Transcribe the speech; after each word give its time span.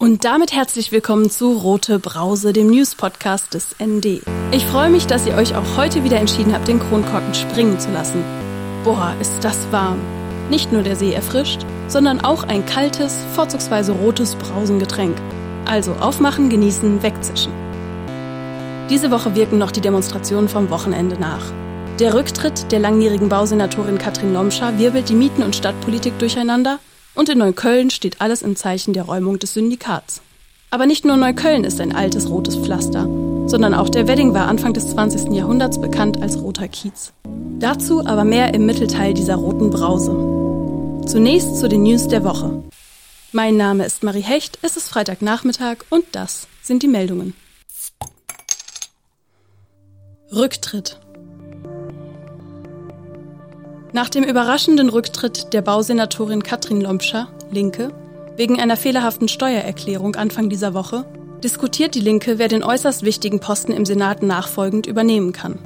Und 0.00 0.24
damit 0.24 0.52
herzlich 0.52 0.92
willkommen 0.92 1.28
zu 1.28 1.54
Rote 1.54 1.98
Brause, 1.98 2.52
dem 2.52 2.68
News-Podcast 2.68 3.54
des 3.54 3.74
ND. 3.84 4.22
Ich 4.52 4.64
freue 4.64 4.90
mich, 4.90 5.08
dass 5.08 5.26
ihr 5.26 5.34
euch 5.34 5.56
auch 5.56 5.76
heute 5.76 6.04
wieder 6.04 6.20
entschieden 6.20 6.54
habt, 6.54 6.68
den 6.68 6.78
Kronkorken 6.78 7.34
springen 7.34 7.80
zu 7.80 7.90
lassen. 7.90 8.22
Boah, 8.84 9.16
ist 9.20 9.42
das 9.42 9.58
warm. 9.72 9.98
Nicht 10.50 10.70
nur 10.70 10.84
der 10.84 10.94
See 10.94 11.12
erfrischt, 11.12 11.66
sondern 11.88 12.20
auch 12.20 12.44
ein 12.44 12.64
kaltes, 12.64 13.16
vorzugsweise 13.34 13.90
rotes 13.90 14.36
Brausengetränk. 14.36 15.16
Also 15.64 15.94
aufmachen, 15.94 16.48
genießen, 16.48 17.02
wegzischen. 17.02 17.52
Diese 18.88 19.10
Woche 19.10 19.34
wirken 19.34 19.58
noch 19.58 19.72
die 19.72 19.80
Demonstrationen 19.80 20.48
vom 20.48 20.70
Wochenende 20.70 21.18
nach. 21.18 21.50
Der 21.98 22.14
Rücktritt 22.14 22.70
der 22.70 22.78
langjährigen 22.78 23.28
Bausenatorin 23.28 23.98
Katrin 23.98 24.32
Lomscher 24.32 24.78
wirbelt 24.78 25.08
die 25.08 25.16
Mieten- 25.16 25.42
und 25.42 25.56
Stadtpolitik 25.56 26.16
durcheinander 26.20 26.78
und 27.18 27.28
in 27.28 27.38
Neukölln 27.38 27.90
steht 27.90 28.20
alles 28.20 28.42
im 28.42 28.54
Zeichen 28.54 28.92
der 28.92 29.02
Räumung 29.02 29.40
des 29.40 29.54
Syndikats. 29.54 30.22
Aber 30.70 30.86
nicht 30.86 31.04
nur 31.04 31.16
Neukölln 31.16 31.64
ist 31.64 31.80
ein 31.80 31.94
altes 31.94 32.30
rotes 32.30 32.54
Pflaster, 32.56 33.08
sondern 33.46 33.74
auch 33.74 33.88
der 33.88 34.06
Wedding 34.06 34.34
war 34.34 34.46
Anfang 34.46 34.72
des 34.72 34.90
20. 34.90 35.32
Jahrhunderts 35.32 35.80
bekannt 35.80 36.22
als 36.22 36.38
roter 36.38 36.68
Kiez. 36.68 37.12
Dazu 37.58 38.06
aber 38.06 38.22
mehr 38.22 38.54
im 38.54 38.66
Mittelteil 38.66 39.14
dieser 39.14 39.34
roten 39.34 39.70
Brause. 39.70 40.12
Zunächst 41.08 41.56
zu 41.58 41.68
den 41.68 41.82
News 41.82 42.06
der 42.06 42.22
Woche. 42.22 42.62
Mein 43.32 43.56
Name 43.56 43.84
ist 43.84 44.04
Marie 44.04 44.20
Hecht, 44.20 44.60
es 44.62 44.76
ist 44.76 44.88
Freitagnachmittag 44.88 45.78
und 45.90 46.04
das 46.12 46.46
sind 46.62 46.84
die 46.84 46.88
Meldungen. 46.88 47.34
Rücktritt. 50.30 51.00
Nach 53.92 54.10
dem 54.10 54.22
überraschenden 54.22 54.90
Rücktritt 54.90 55.54
der 55.54 55.62
Bausenatorin 55.62 56.42
Katrin 56.42 56.82
Lompscher, 56.82 57.28
Linke, 57.50 57.90
wegen 58.36 58.60
einer 58.60 58.76
fehlerhaften 58.76 59.28
Steuererklärung 59.28 60.14
Anfang 60.14 60.50
dieser 60.50 60.74
Woche, 60.74 61.06
diskutiert 61.42 61.94
die 61.94 62.00
Linke, 62.00 62.38
wer 62.38 62.48
den 62.48 62.62
äußerst 62.62 63.02
wichtigen 63.02 63.40
Posten 63.40 63.72
im 63.72 63.86
Senat 63.86 64.22
nachfolgend 64.22 64.86
übernehmen 64.86 65.32
kann. 65.32 65.58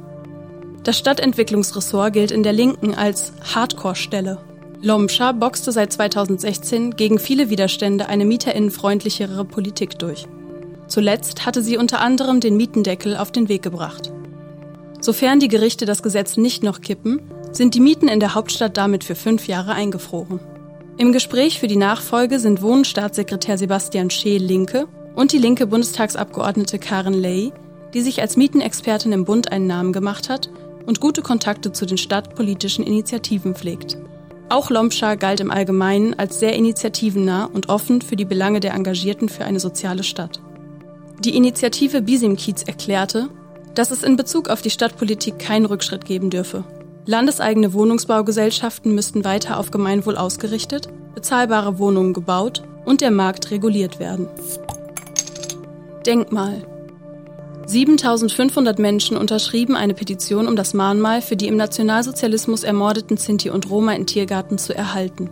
Das 0.83 0.97
Stadtentwicklungsressort 0.97 2.13
gilt 2.13 2.31
in 2.31 2.43
der 2.43 2.53
Linken 2.53 2.95
als 2.95 3.33
Hardcore-Stelle. 3.53 4.37
Lompscher 4.81 5.33
boxte 5.33 5.71
seit 5.73 5.91
2016 5.91 6.95
gegen 6.95 7.19
viele 7.19 7.49
Widerstände 7.49 8.07
eine 8.07 8.25
mieterinnenfreundlichere 8.25 9.43
Politik 9.43 9.99
durch. 9.99 10.27
Zuletzt 10.87 11.45
hatte 11.45 11.61
sie 11.61 11.77
unter 11.77 11.99
anderem 11.99 12.39
den 12.39 12.55
Mietendeckel 12.55 13.17
auf 13.17 13.31
den 13.31 13.49
Weg 13.49 13.63
gebracht. 13.63 14.11
Sofern 15.01 15.39
die 15.39 15.47
Gerichte 15.49 15.85
das 15.85 16.03
Gesetz 16.03 16.37
nicht 16.37 16.63
noch 16.63 16.81
kippen, 16.81 17.21
sind 17.55 17.75
die 17.75 17.79
Mieten 17.79 18.07
in 18.07 18.19
der 18.19 18.35
Hauptstadt 18.35 18.77
damit 18.77 19.03
für 19.03 19.15
fünf 19.15 19.47
Jahre 19.47 19.73
eingefroren. 19.73 20.39
Im 20.97 21.11
Gespräch 21.11 21.59
für 21.59 21.67
die 21.67 21.75
Nachfolge 21.75 22.39
sind 22.39 22.61
Wohnstaatssekretär 22.61 23.57
Sebastian 23.57 24.09
Scheel 24.09 24.43
Linke 24.43 24.87
und 25.15 25.31
die 25.31 25.37
linke 25.37 25.67
Bundestagsabgeordnete 25.67 26.79
Karen 26.79 27.13
Ley, 27.13 27.51
die 27.93 28.01
sich 28.01 28.21
als 28.21 28.37
Mietenexpertin 28.37 29.11
im 29.11 29.25
Bund 29.25 29.51
einen 29.51 29.67
Namen 29.67 29.93
gemacht 29.93 30.29
hat 30.29 30.49
und 30.85 30.99
gute 30.99 31.21
Kontakte 31.21 31.71
zu 31.71 31.85
den 31.85 31.97
stadtpolitischen 31.97 32.85
Initiativen 32.85 33.55
pflegt. 33.55 33.97
Auch 34.49 34.69
Lompscher 34.69 35.17
galt 35.17 35.39
im 35.39 35.49
Allgemeinen 35.49 36.13
als 36.13 36.39
sehr 36.39 36.53
initiativennah 36.53 37.45
und 37.45 37.69
offen 37.69 38.01
für 38.01 38.15
die 38.15 38.25
Belange 38.25 38.59
der 38.59 38.73
Engagierten 38.73 39.29
für 39.29 39.45
eine 39.45 39.59
soziale 39.59 40.03
Stadt. 40.03 40.41
Die 41.19 41.35
Initiative 41.35 42.01
Bisim-Kiez 42.01 42.63
erklärte, 42.63 43.29
dass 43.73 43.91
es 43.91 44.03
in 44.03 44.15
Bezug 44.15 44.49
auf 44.49 44.61
die 44.61 44.69
Stadtpolitik 44.69 45.39
keinen 45.39 45.65
Rückschritt 45.65 46.05
geben 46.05 46.29
dürfe 46.29 46.63
Landeseigene 47.05 47.73
Wohnungsbaugesellschaften 47.73 48.95
müssten 48.95 49.25
weiter 49.25 49.59
auf 49.59 49.71
Gemeinwohl 49.71 50.15
ausgerichtet, 50.15 50.87
bezahlbare 51.13 51.77
Wohnungen 51.77 52.13
gebaut 52.13 52.63
und 52.85 53.01
der 53.01 53.11
Markt 53.11 53.51
reguliert 53.51 53.99
werden. 53.99 54.27
Denkmal 56.05 56.65
7500 57.65 58.79
Menschen 58.79 59.17
unterschrieben 59.17 59.75
eine 59.75 59.93
Petition, 59.93 60.47
um 60.47 60.55
das 60.55 60.73
Mahnmal 60.73 61.21
für 61.21 61.35
die 61.35 61.47
im 61.47 61.57
Nationalsozialismus 61.57 62.63
ermordeten 62.63 63.17
Sinti 63.17 63.49
und 63.49 63.69
Roma 63.69 63.93
in 63.93 64.05
Tiergarten 64.05 64.57
zu 64.57 64.75
erhalten. 64.75 65.29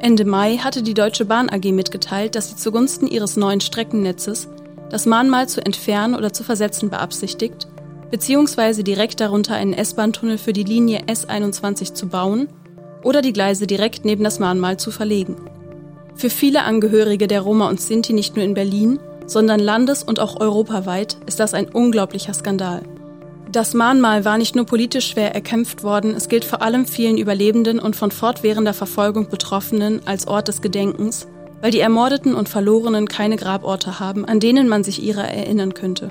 Ende 0.00 0.24
Mai 0.24 0.58
hatte 0.58 0.82
die 0.82 0.94
Deutsche 0.94 1.24
Bahn 1.24 1.50
AG 1.50 1.72
mitgeteilt, 1.72 2.34
dass 2.34 2.50
sie 2.50 2.56
zugunsten 2.56 3.06
ihres 3.06 3.36
neuen 3.36 3.60
Streckennetzes 3.60 4.48
das 4.90 5.06
Mahnmal 5.06 5.48
zu 5.48 5.64
entfernen 5.64 6.14
oder 6.14 6.32
zu 6.32 6.44
versetzen 6.44 6.90
beabsichtigt 6.90 7.68
beziehungsweise 8.12 8.84
direkt 8.84 9.20
darunter 9.20 9.54
einen 9.54 9.72
S-Bahn-Tunnel 9.72 10.36
für 10.36 10.52
die 10.52 10.64
Linie 10.64 11.00
S21 11.06 11.94
zu 11.94 12.08
bauen 12.08 12.46
oder 13.02 13.22
die 13.22 13.32
Gleise 13.32 13.66
direkt 13.66 14.04
neben 14.04 14.22
das 14.22 14.38
Mahnmal 14.38 14.76
zu 14.76 14.90
verlegen. 14.90 15.36
Für 16.14 16.28
viele 16.28 16.62
Angehörige 16.62 17.26
der 17.26 17.40
Roma 17.40 17.70
und 17.70 17.80
Sinti 17.80 18.12
nicht 18.12 18.36
nur 18.36 18.44
in 18.44 18.52
Berlin, 18.52 19.00
sondern 19.26 19.60
landes- 19.60 20.04
und 20.04 20.20
auch 20.20 20.38
europaweit 20.38 21.16
ist 21.26 21.40
das 21.40 21.54
ein 21.54 21.70
unglaublicher 21.70 22.34
Skandal. 22.34 22.82
Das 23.50 23.72
Mahnmal 23.72 24.26
war 24.26 24.36
nicht 24.36 24.54
nur 24.54 24.66
politisch 24.66 25.08
schwer 25.08 25.34
erkämpft 25.34 25.82
worden, 25.82 26.14
es 26.14 26.28
gilt 26.28 26.44
vor 26.44 26.60
allem 26.60 26.84
vielen 26.84 27.16
Überlebenden 27.16 27.78
und 27.78 27.96
von 27.96 28.10
fortwährender 28.10 28.74
Verfolgung 28.74 29.30
Betroffenen 29.30 30.02
als 30.04 30.28
Ort 30.28 30.48
des 30.48 30.60
Gedenkens, 30.60 31.28
weil 31.62 31.70
die 31.70 31.80
Ermordeten 31.80 32.34
und 32.34 32.50
Verlorenen 32.50 33.08
keine 33.08 33.36
Graborte 33.36 34.00
haben, 34.00 34.26
an 34.26 34.38
denen 34.38 34.68
man 34.68 34.84
sich 34.84 35.02
ihrer 35.02 35.24
erinnern 35.24 35.72
könnte. 35.72 36.10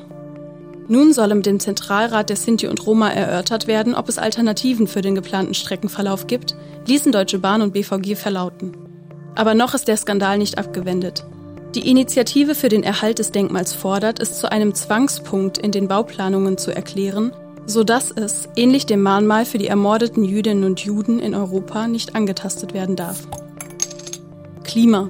Nun 0.87 1.13
soll 1.13 1.33
mit 1.33 1.45
dem 1.45 1.59
Zentralrat 1.59 2.29
der 2.29 2.35
Sinti 2.35 2.67
und 2.67 2.85
Roma 2.85 3.09
erörtert 3.09 3.67
werden, 3.67 3.95
ob 3.95 4.09
es 4.09 4.17
Alternativen 4.17 4.87
für 4.87 5.01
den 5.01 5.15
geplanten 5.15 5.53
Streckenverlauf 5.53 6.27
gibt, 6.27 6.55
ließen 6.87 7.11
Deutsche 7.11 7.39
Bahn 7.39 7.61
und 7.61 7.73
BVG 7.73 8.15
verlauten. 8.15 8.75
Aber 9.35 9.53
noch 9.53 9.73
ist 9.73 9.87
der 9.87 9.97
Skandal 9.97 10.37
nicht 10.37 10.57
abgewendet. 10.57 11.25
Die 11.75 11.89
Initiative 11.89 12.53
für 12.53 12.67
den 12.67 12.83
Erhalt 12.83 13.19
des 13.19 13.31
Denkmals 13.31 13.73
fordert, 13.73 14.19
es 14.19 14.39
zu 14.39 14.51
einem 14.51 14.75
Zwangspunkt 14.75 15.57
in 15.57 15.71
den 15.71 15.87
Bauplanungen 15.87 16.57
zu 16.57 16.75
erklären, 16.75 17.31
sodass 17.65 18.11
es, 18.11 18.49
ähnlich 18.57 18.85
dem 18.85 19.01
Mahnmal 19.01 19.45
für 19.45 19.57
die 19.57 19.67
ermordeten 19.67 20.25
Jüdinnen 20.25 20.65
und 20.65 20.81
Juden 20.81 21.19
in 21.19 21.33
Europa, 21.33 21.87
nicht 21.87 22.15
angetastet 22.15 22.73
werden 22.73 22.97
darf. 22.97 23.27
Klima. 24.63 25.09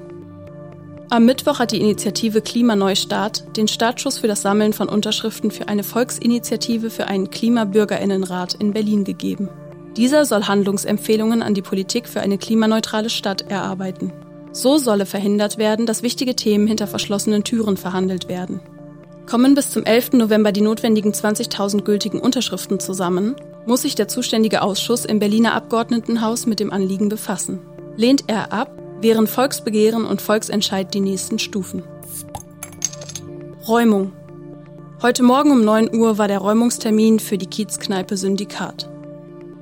Am 1.12 1.26
Mittwoch 1.26 1.60
hat 1.60 1.74
die 1.74 1.82
Initiative 1.82 2.40
Klimaneustart 2.40 3.58
den 3.58 3.68
Startschuss 3.68 4.20
für 4.20 4.30
das 4.30 4.44
Sammeln 4.44 4.72
von 4.72 4.88
Unterschriften 4.88 5.52
für 5.52 5.68
eine 5.68 5.84
Volksinitiative 5.84 6.90
für 6.90 7.08
einen 7.08 7.30
Klimabürgerinnenrat 7.30 8.54
in 8.54 8.72
Berlin 8.72 9.04
gegeben. 9.04 9.50
Dieser 9.98 10.24
soll 10.24 10.44
Handlungsempfehlungen 10.44 11.42
an 11.42 11.54
die 11.54 11.62
Politik 11.62 12.08
für 12.08 12.22
eine 12.22 12.38
klimaneutrale 12.38 13.10
Stadt 13.10 13.52
erarbeiten. 13.52 14.14
So 14.54 14.78
solle 14.78 15.06
verhindert 15.06 15.58
werden, 15.58 15.86
dass 15.86 16.02
wichtige 16.02 16.34
Themen 16.34 16.66
hinter 16.66 16.88
verschlossenen 16.88 17.44
Türen 17.44 17.76
verhandelt 17.76 18.30
werden. 18.30 18.62
Kommen 19.30 19.54
bis 19.54 19.70
zum 19.70 19.84
11. 19.84 20.14
November 20.14 20.54
die 20.54 20.62
notwendigen 20.62 21.12
20.000 21.12 21.82
gültigen 21.82 22.22
Unterschriften 22.22 22.80
zusammen, 22.80 23.36
muss 23.66 23.82
sich 23.82 23.96
der 23.96 24.08
zuständige 24.08 24.62
Ausschuss 24.62 25.04
im 25.04 25.20
Berliner 25.20 25.56
Abgeordnetenhaus 25.56 26.46
mit 26.46 26.62
dem 26.62 26.72
Anliegen 26.72 27.10
befassen. 27.10 27.60
Lehnt 27.98 28.24
er 28.28 28.54
ab, 28.54 28.78
wären 29.02 29.28
Volksbegehren 29.28 30.06
und 30.06 30.22
Volksentscheid 30.22 30.94
die 30.94 31.00
nächsten 31.00 31.40
Stufen. 31.40 31.84
Räumung. 33.68 34.14
Heute 35.02 35.24
Morgen 35.24 35.52
um 35.52 35.64
9 35.64 35.96
Uhr 35.96 36.18
war 36.18 36.28
der 36.28 36.40
Räumungstermin 36.40 37.20
für 37.20 37.38
die 37.38 37.48
Kiezkneipe 37.48 38.18
Syndikat. 38.18 38.90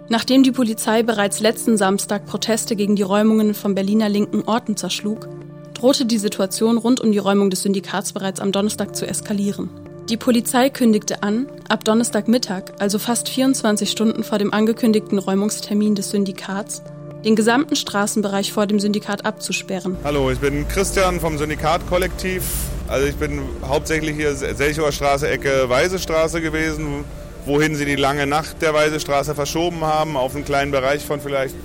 Nachdem 0.10 0.44
die 0.44 0.52
Polizei 0.52 1.04
bereits 1.04 1.40
letzten 1.40 1.78
Samstag 1.78 2.26
Proteste 2.26 2.76
gegen 2.76 2.96
die 2.96 3.04
Räumungen 3.04 3.54
von 3.54 3.76
Berliner 3.76 4.10
linken 4.10 4.42
Orten 4.44 4.76
zerschlug, 4.76 5.30
drohte 5.76 6.06
die 6.06 6.18
Situation 6.18 6.78
rund 6.78 7.00
um 7.00 7.12
die 7.12 7.20
Räumung 7.20 7.50
des 7.50 7.62
Syndikats 7.62 8.12
bereits 8.12 8.40
am 8.40 8.52
Donnerstag 8.52 8.96
zu 8.96 9.08
eskalieren. 9.08 9.70
Die 10.10 10.18
Polizei 10.18 10.72
kündigte 10.72 11.22
an, 11.22 11.48
ab 11.70 11.86
Donnerstagmittag, 11.86 12.74
also 12.80 12.98
fast 12.98 13.30
24 13.30 13.92
Stunden 13.92 14.24
vor 14.24 14.40
dem 14.40 14.52
angekündigten 14.52 15.20
Räumungstermin 15.20 15.94
des 15.94 16.10
Syndikats, 16.10 16.82
den 17.24 17.35
gesamten 17.35 17.75
Straßenbereich 17.75 18.53
vor 18.53 18.66
dem 18.66 18.80
Syndikat 18.80 19.25
abzusperren. 19.25 19.97
Hallo, 20.03 20.31
ich 20.31 20.40
bin 20.40 20.68
Christian 20.68 21.20
vom 21.20 21.38
Syndikat-Kollektiv. 21.38 22.44
Also 22.88 23.08
ich 23.08 23.16
bin 23.16 23.41
hauptsächlich 23.67 24.16
hier 24.16 24.35
Selchower 24.35 24.91
Straße, 24.91 25.29
Ecke 25.29 25.70
Weisestraße 25.70 26.41
gewesen, 26.41 27.03
wohin 27.46 27.76
sie 27.76 27.85
die 27.85 27.96
lange 27.96 28.26
Nacht 28.26 28.61
der 28.61 28.73
Weisestraße 28.73 29.35
verschoben 29.35 29.82
haben, 29.82 30.16
auf 30.17 30.34
einen 30.35 30.46
kleinen 30.46 30.72
Bereich 30.72 31.05
von 31.05 31.20
vielleicht 31.20 31.55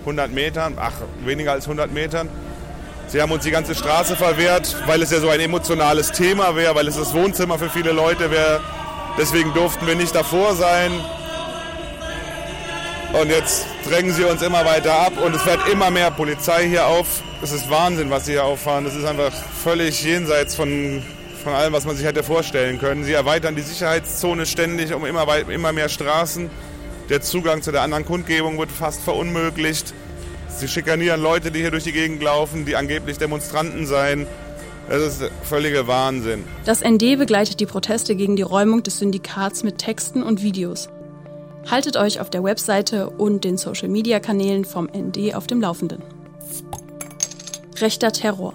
100 0.00 0.32
Metern, 0.32 0.74
ach, 0.80 0.94
weniger 1.24 1.52
als 1.52 1.64
100 1.64 1.92
Metern. 1.92 2.28
Sie 3.06 3.20
haben 3.20 3.30
uns 3.30 3.44
die 3.44 3.50
ganze 3.50 3.74
Straße 3.74 4.16
verwehrt, 4.16 4.74
weil 4.86 5.02
es 5.02 5.10
ja 5.10 5.20
so 5.20 5.28
ein 5.28 5.38
emotionales 5.38 6.12
Thema 6.12 6.56
wäre, 6.56 6.74
weil 6.74 6.88
es 6.88 6.96
das 6.96 7.12
Wohnzimmer 7.12 7.58
für 7.58 7.68
viele 7.68 7.92
Leute 7.92 8.30
wäre. 8.30 8.60
Deswegen 9.18 9.52
durften 9.52 9.86
wir 9.86 9.94
nicht 9.94 10.14
davor 10.14 10.54
sein. 10.54 10.90
Und 13.20 13.28
jetzt 13.28 13.66
drängen 13.86 14.12
sie 14.12 14.24
uns 14.24 14.40
immer 14.40 14.64
weiter 14.64 14.98
ab 14.98 15.12
und 15.22 15.34
es 15.34 15.42
fährt 15.42 15.68
immer 15.68 15.90
mehr 15.90 16.10
Polizei 16.10 16.66
hier 16.66 16.86
auf. 16.86 17.22
Es 17.42 17.52
ist 17.52 17.68
Wahnsinn, 17.68 18.08
was 18.08 18.24
sie 18.24 18.32
hier 18.32 18.44
auffahren. 18.44 18.84
Das 18.84 18.94
ist 18.94 19.04
einfach 19.04 19.32
völlig 19.32 20.02
jenseits 20.02 20.54
von, 20.54 21.02
von 21.44 21.52
allem, 21.52 21.74
was 21.74 21.84
man 21.84 21.94
sich 21.94 22.06
hätte 22.06 22.22
vorstellen 22.22 22.78
können. 22.78 23.04
Sie 23.04 23.12
erweitern 23.12 23.54
die 23.54 23.62
Sicherheitszone 23.62 24.46
ständig 24.46 24.94
um 24.94 25.04
immer, 25.04 25.26
immer 25.50 25.72
mehr 25.72 25.90
Straßen. 25.90 26.48
Der 27.10 27.20
Zugang 27.20 27.60
zu 27.60 27.70
der 27.70 27.82
anderen 27.82 28.06
Kundgebung 28.06 28.58
wird 28.58 28.72
fast 28.72 29.02
verunmöglicht. 29.02 29.92
Sie 30.48 30.66
schikanieren 30.66 31.20
Leute, 31.20 31.50
die 31.50 31.60
hier 31.60 31.70
durch 31.70 31.84
die 31.84 31.92
Gegend 31.92 32.22
laufen, 32.22 32.64
die 32.64 32.76
angeblich 32.76 33.18
Demonstranten 33.18 33.86
seien. 33.86 34.26
Das 34.88 35.02
ist 35.02 35.30
völliger 35.42 35.86
Wahnsinn. 35.86 36.44
Das 36.64 36.82
ND 36.82 37.18
begleitet 37.18 37.60
die 37.60 37.66
Proteste 37.66 38.16
gegen 38.16 38.36
die 38.36 38.42
Räumung 38.42 38.82
des 38.82 39.00
Syndikats 39.00 39.64
mit 39.64 39.78
Texten 39.78 40.22
und 40.22 40.42
Videos. 40.42 40.88
Haltet 41.70 41.96
euch 41.96 42.20
auf 42.20 42.28
der 42.28 42.44
Webseite 42.44 43.08
und 43.10 43.44
den 43.44 43.56
Social-Media-Kanälen 43.56 44.64
vom 44.64 44.86
ND 44.86 45.34
auf 45.34 45.46
dem 45.46 45.60
Laufenden. 45.60 46.02
Rechter 47.80 48.12
Terror. 48.12 48.54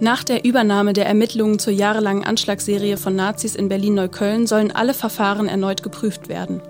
Nach 0.00 0.24
der 0.24 0.44
Übernahme 0.44 0.92
der 0.92 1.06
Ermittlungen 1.06 1.58
zur 1.58 1.72
jahrelangen 1.72 2.24
Anschlagsserie 2.24 2.96
von 2.96 3.14
Nazis 3.14 3.54
in 3.54 3.68
Berlin-Neukölln 3.68 4.46
sollen 4.46 4.72
alle 4.72 4.94
Verfahren 4.94 5.48
erneut 5.48 5.82
geprüft 5.82 6.28
werden. 6.28 6.60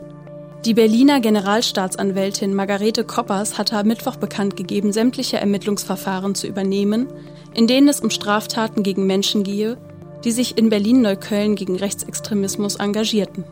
Die 0.64 0.74
Berliner 0.74 1.20
Generalstaatsanwältin 1.20 2.54
Margarete 2.54 3.04
Koppers 3.04 3.58
hatte 3.58 3.76
am 3.76 3.86
Mittwoch 3.86 4.16
bekannt 4.16 4.56
gegeben, 4.56 4.92
sämtliche 4.92 5.36
Ermittlungsverfahren 5.36 6.34
zu 6.34 6.46
übernehmen, 6.46 7.06
in 7.54 7.66
denen 7.66 7.88
es 7.88 8.00
um 8.00 8.10
Straftaten 8.10 8.82
gegen 8.82 9.06
Menschen 9.06 9.42
gehe, 9.42 9.76
die 10.24 10.32
sich 10.32 10.56
in 10.56 10.70
Berlin-Neukölln 10.70 11.54
gegen 11.54 11.76
Rechtsextremismus 11.76 12.76
engagierten. 12.76 13.44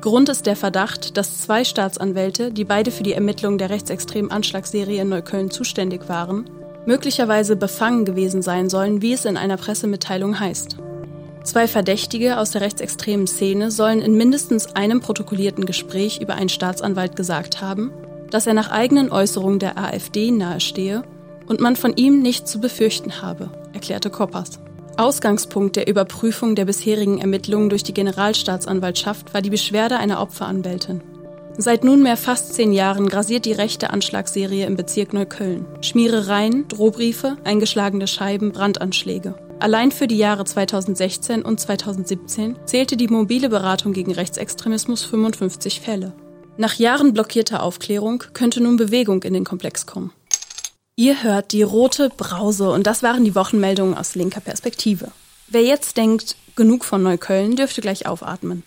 Grund 0.00 0.30
ist 0.30 0.46
der 0.46 0.56
Verdacht, 0.56 1.18
dass 1.18 1.42
zwei 1.42 1.62
Staatsanwälte, 1.62 2.52
die 2.52 2.64
beide 2.64 2.90
für 2.90 3.02
die 3.02 3.12
Ermittlung 3.12 3.58
der 3.58 3.68
rechtsextremen 3.68 4.30
Anschlagsserie 4.30 5.02
in 5.02 5.10
Neukölln 5.10 5.50
zuständig 5.50 6.08
waren, 6.08 6.48
möglicherweise 6.86 7.54
befangen 7.54 8.06
gewesen 8.06 8.40
sein 8.40 8.70
sollen, 8.70 9.02
wie 9.02 9.12
es 9.12 9.26
in 9.26 9.36
einer 9.36 9.58
Pressemitteilung 9.58 10.40
heißt. 10.40 10.78
Zwei 11.44 11.68
Verdächtige 11.68 12.38
aus 12.38 12.50
der 12.50 12.62
rechtsextremen 12.62 13.26
Szene 13.26 13.70
sollen 13.70 14.00
in 14.00 14.16
mindestens 14.16 14.74
einem 14.74 15.00
protokollierten 15.00 15.66
Gespräch 15.66 16.20
über 16.22 16.34
einen 16.34 16.48
Staatsanwalt 16.48 17.14
gesagt 17.14 17.60
haben, 17.60 17.90
dass 18.30 18.46
er 18.46 18.54
nach 18.54 18.70
eigenen 18.70 19.12
Äußerungen 19.12 19.58
der 19.58 19.76
AfD 19.76 20.30
nahestehe 20.30 21.02
und 21.46 21.60
man 21.60 21.76
von 21.76 21.94
ihm 21.96 22.22
nichts 22.22 22.50
zu 22.50 22.60
befürchten 22.60 23.20
habe, 23.20 23.50
erklärte 23.74 24.08
Koppers. 24.08 24.60
Ausgangspunkt 25.00 25.76
der 25.76 25.88
Überprüfung 25.88 26.54
der 26.54 26.66
bisherigen 26.66 27.22
Ermittlungen 27.22 27.70
durch 27.70 27.82
die 27.82 27.94
Generalstaatsanwaltschaft 27.94 29.32
war 29.32 29.40
die 29.40 29.48
Beschwerde 29.48 29.96
einer 29.96 30.20
Opferanwältin. 30.20 31.00
Seit 31.56 31.84
nunmehr 31.84 32.18
fast 32.18 32.52
zehn 32.52 32.70
Jahren 32.70 33.08
grasiert 33.08 33.46
die 33.46 33.52
rechte 33.52 33.90
Anschlagsserie 33.90 34.66
im 34.66 34.76
Bezirk 34.76 35.14
Neukölln. 35.14 35.64
Schmierereien, 35.80 36.68
Drohbriefe, 36.68 37.38
eingeschlagene 37.44 38.06
Scheiben, 38.06 38.52
Brandanschläge. 38.52 39.36
Allein 39.58 39.90
für 39.90 40.06
die 40.06 40.18
Jahre 40.18 40.44
2016 40.44 41.42
und 41.42 41.58
2017 41.58 42.56
zählte 42.66 42.98
die 42.98 43.08
mobile 43.08 43.48
Beratung 43.48 43.94
gegen 43.94 44.12
Rechtsextremismus 44.12 45.02
55 45.04 45.80
Fälle. 45.80 46.12
Nach 46.58 46.74
Jahren 46.74 47.14
blockierter 47.14 47.62
Aufklärung 47.62 48.22
könnte 48.34 48.62
nun 48.62 48.76
Bewegung 48.76 49.22
in 49.22 49.32
den 49.32 49.44
Komplex 49.44 49.86
kommen. 49.86 50.12
Ihr 51.00 51.22
hört 51.22 51.52
die 51.52 51.62
rote 51.62 52.10
Brause 52.14 52.68
und 52.70 52.86
das 52.86 53.02
waren 53.02 53.24
die 53.24 53.34
Wochenmeldungen 53.34 53.94
aus 53.96 54.16
linker 54.16 54.42
Perspektive. 54.42 55.12
Wer 55.48 55.62
jetzt 55.62 55.96
denkt, 55.96 56.36
genug 56.56 56.84
von 56.84 57.02
Neukölln, 57.02 57.56
dürfte 57.56 57.80
gleich 57.80 58.06
aufatmen. 58.06 58.64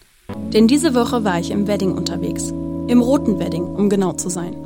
Denn 0.51 0.68
diese 0.68 0.95
Woche 0.95 1.24
war 1.24 1.39
ich 1.39 1.51
im 1.51 1.68
Wedding 1.68 1.91
unterwegs. 1.91 2.50
Im 2.88 3.01
Roten 3.03 3.38
Wedding, 3.38 3.68
um 3.68 3.88
genau 3.88 4.13
zu 4.13 4.30
sein. 4.30 4.57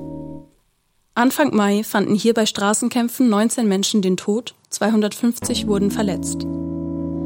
Anfang 1.14 1.54
Mai 1.54 1.84
fanden 1.84 2.16
hier 2.16 2.34
bei 2.34 2.46
Straßenkämpfen 2.46 3.28
19 3.28 3.68
Menschen 3.68 4.02
den 4.02 4.16
Tod, 4.16 4.56
250 4.70 5.68
wurden 5.68 5.92
verletzt. 5.92 6.46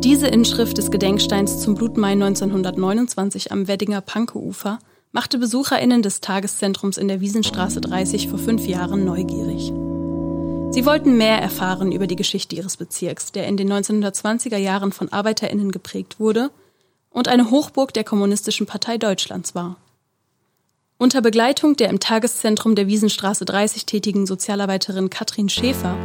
Diese 0.03 0.25
Inschrift 0.25 0.79
des 0.79 0.89
Gedenksteins 0.89 1.61
zum 1.61 1.75
Blutmai 1.75 2.13
1929 2.13 3.51
am 3.51 3.67
Weddinger 3.67 4.01
Pankeufer 4.01 4.79
machte 5.11 5.37
BesucherInnen 5.37 6.01
des 6.01 6.19
Tageszentrums 6.19 6.97
in 6.97 7.09
der 7.09 7.21
Wiesenstraße 7.21 7.79
30 7.79 8.27
vor 8.27 8.39
fünf 8.39 8.65
Jahren 8.65 9.05
neugierig. 9.05 9.71
Sie 10.71 10.85
wollten 10.85 11.17
mehr 11.17 11.37
erfahren 11.37 11.91
über 11.91 12.07
die 12.07 12.15
Geschichte 12.15 12.55
ihres 12.55 12.77
Bezirks, 12.77 13.33
der 13.33 13.45
in 13.45 13.57
den 13.57 13.71
1920er 13.71 14.55
Jahren 14.55 14.93
von 14.93 15.11
ArbeiterInnen 15.11 15.69
geprägt 15.69 16.17
wurde 16.17 16.49
und 17.09 17.27
eine 17.27 17.51
Hochburg 17.51 17.93
der 17.93 18.05
Kommunistischen 18.05 18.67
Partei 18.67 18.97
Deutschlands 18.97 19.53
war. 19.53 19.75
Unter 20.97 21.21
Begleitung 21.21 21.75
der 21.75 21.89
im 21.89 21.99
Tageszentrum 21.99 22.75
der 22.75 22.87
Wiesenstraße 22.87 23.43
30 23.43 23.85
tätigen 23.85 24.25
Sozialarbeiterin 24.25 25.09
Katrin 25.09 25.49
Schäfer 25.49 25.97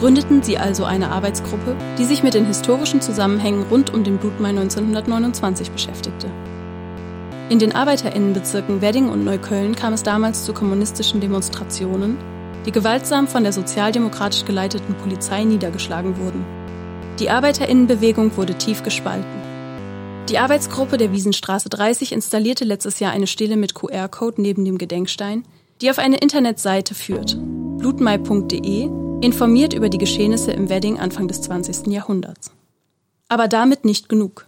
gründeten 0.00 0.42
sie 0.42 0.58
also 0.58 0.84
eine 0.84 1.10
Arbeitsgruppe, 1.12 1.76
die 1.96 2.04
sich 2.04 2.24
mit 2.24 2.34
den 2.34 2.46
historischen 2.46 3.00
Zusammenhängen 3.00 3.66
rund 3.70 3.94
um 3.94 4.02
den 4.02 4.18
Blutmai 4.18 4.48
1929 4.48 5.70
beschäftigte. 5.70 6.28
In 7.50 7.60
den 7.60 7.72
Arbeiterinnenbezirken 7.72 8.80
Wedding 8.80 9.10
und 9.10 9.24
Neukölln 9.24 9.76
kam 9.76 9.92
es 9.92 10.02
damals 10.02 10.44
zu 10.44 10.52
kommunistischen 10.52 11.20
Demonstrationen, 11.20 12.18
die 12.66 12.72
gewaltsam 12.72 13.28
von 13.28 13.42
der 13.42 13.52
sozialdemokratisch 13.52 14.44
geleiteten 14.44 14.94
Polizei 14.94 15.44
niedergeschlagen 15.44 16.18
wurden. 16.18 16.44
Die 17.18 17.30
Arbeiterinnenbewegung 17.30 18.36
wurde 18.36 18.54
tief 18.54 18.82
gespalten. 18.82 19.26
Die 20.28 20.38
Arbeitsgruppe 20.38 20.98
der 20.98 21.12
Wiesenstraße 21.12 21.68
30 21.70 22.12
installierte 22.12 22.64
letztes 22.64 23.00
Jahr 23.00 23.12
eine 23.12 23.26
Stele 23.26 23.56
mit 23.56 23.74
QR-Code 23.74 24.42
neben 24.42 24.64
dem 24.64 24.76
Gedenkstein, 24.76 25.44
die 25.80 25.90
auf 25.90 25.98
eine 25.98 26.18
Internetseite 26.18 26.94
führt. 26.94 27.38
blutmai.de 27.78 28.90
informiert 29.20 29.72
über 29.72 29.88
die 29.88 29.98
Geschehnisse 29.98 30.52
im 30.52 30.68
Wedding 30.68 30.98
Anfang 30.98 31.28
des 31.28 31.40
20. 31.40 31.86
Jahrhunderts. 31.88 32.50
Aber 33.28 33.48
damit 33.48 33.84
nicht 33.84 34.08
genug. 34.08 34.46